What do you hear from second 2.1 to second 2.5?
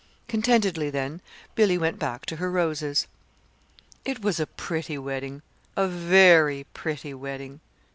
to her